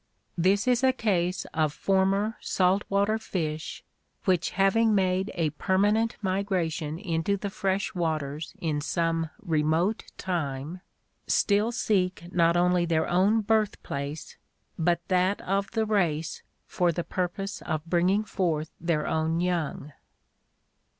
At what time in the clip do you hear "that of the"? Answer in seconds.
15.07-15.85